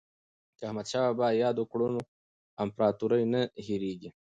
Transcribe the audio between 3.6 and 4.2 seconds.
هیریږي.